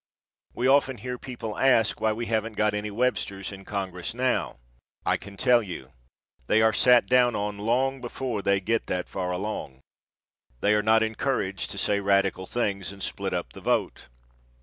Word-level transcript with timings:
We 0.55 0.67
often 0.67 0.97
hear 0.97 1.19
people 1.19 1.59
ask 1.59 2.01
why 2.01 2.11
we 2.11 2.25
haven't 2.25 2.53
got 2.57 2.73
any 2.73 2.89
Websters 2.89 3.51
in 3.51 3.65
congress 3.65 4.15
now. 4.15 4.57
I 5.05 5.15
can 5.15 5.37
tell 5.37 5.61
you. 5.61 5.93
They 6.47 6.59
are 6.63 6.73
sat 6.73 7.05
down 7.05 7.35
on 7.35 7.59
long 7.59 8.01
before 8.01 8.41
they 8.41 8.61
get 8.61 8.87
that 8.87 9.07
far 9.07 9.31
along. 9.31 9.81
They 10.59 10.73
are 10.73 10.81
not 10.81 11.03
encouraged 11.03 11.69
to 11.69 11.77
say 11.77 11.99
radical 11.99 12.47
things 12.47 12.91
and 12.91 13.03
split 13.03 13.31
up 13.35 13.53
the 13.53 13.61
vote. 13.61 14.07